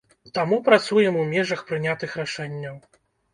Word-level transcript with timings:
Таму 0.37 0.57
працуем 0.69 1.19
у 1.23 1.25
межах 1.33 1.61
прынятых 1.73 2.17
рашэнняў. 2.23 2.81